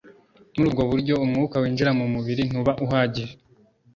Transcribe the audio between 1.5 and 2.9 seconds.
winjira mu mubiri ntuba